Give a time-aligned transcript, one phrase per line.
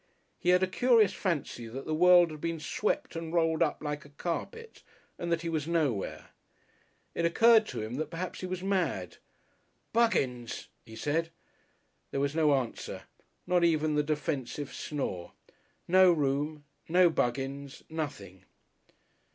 [0.39, 4.03] He had a curious fancy that the world had been swept and rolled up like
[4.03, 4.81] a carpet
[5.19, 6.29] and that he was nowhere.
[7.13, 9.17] It occurred to him that perhaps he was mad.
[9.93, 11.29] "Buggins!" he said.
[12.09, 13.03] There was no answer,
[13.45, 15.33] not even the defensive snore.
[15.87, 18.45] No room, no Buggins, nothing!